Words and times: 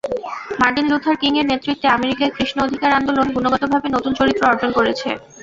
Martin 0.59 0.85
Luther 0.91 1.15
কিং-এর 1.21 1.47
নেতৃত্বে 1.49 1.87
আমেরিকায় 1.91 2.35
কৃষ্ণ-অধিকার 2.35 2.91
আন্দোলন 2.93 3.27
গুণগতভাবে 3.35 3.87
নতুন 3.95 4.11
চরিত্র 4.19 4.43
অর্জন 4.51 4.69
করেছে। 4.77 5.09